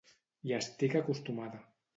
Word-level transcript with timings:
Hi 0.49 0.55
estic 0.59 0.97
acostumada. 1.03 1.65